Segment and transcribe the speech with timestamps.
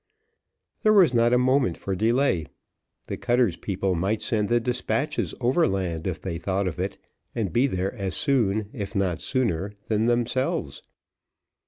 [0.81, 2.47] There was not a moment for delay;
[3.05, 6.97] the cutter's people might send the despatches over land if they thought of it,
[7.35, 10.81] and be there as soon, if not sooner than themselves.